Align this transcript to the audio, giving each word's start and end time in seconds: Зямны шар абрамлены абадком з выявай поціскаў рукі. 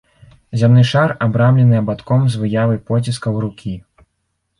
Зямны 0.59 0.83
шар 0.91 1.11
абрамлены 1.25 1.75
абадком 1.81 2.25
з 2.31 2.39
выявай 2.45 2.81
поціскаў 2.89 3.37
рукі. 3.45 3.75